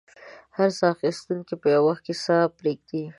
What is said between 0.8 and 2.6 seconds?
اخیستونکی به یو وخت ساه